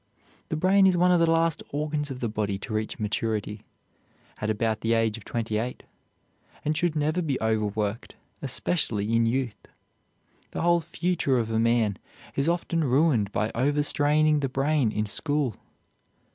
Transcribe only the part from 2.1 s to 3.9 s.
the body to reach maturity